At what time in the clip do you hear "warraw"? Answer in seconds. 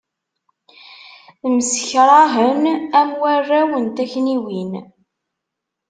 3.21-3.71